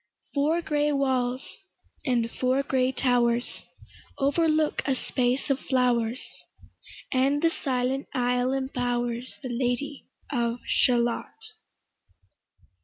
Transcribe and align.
Four 0.33 0.63
gray 0.63 0.91
walls, 0.91 1.45
and 2.03 2.31
four 2.31 2.63
gray 2.63 2.91
towers, 2.91 3.61
Overlook 4.17 4.81
a 4.87 4.95
space 4.95 5.51
of 5.51 5.59
flowers, 5.59 6.23
And 7.13 7.43
the 7.43 7.51
silent 7.51 8.07
isle 8.11 8.49
imbowers 8.51 9.37
The 9.43 9.49
Lady 9.49 10.07
of 10.31 10.57
Shalott. 10.65 11.27